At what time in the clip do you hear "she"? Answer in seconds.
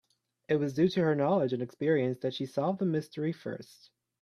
2.33-2.47